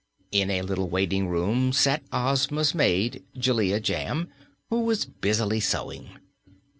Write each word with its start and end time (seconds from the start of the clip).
In 0.31 0.49
a 0.49 0.63
little 0.63 0.89
waiting 0.89 1.27
room 1.27 1.71
sat 1.71 2.01
Ozma's 2.11 2.73
maid, 2.73 3.23
Jellia 3.37 3.79
Jamb, 3.79 4.29
who 4.71 4.79
was 4.81 5.05
busily 5.05 5.59
sewing. 5.59 6.09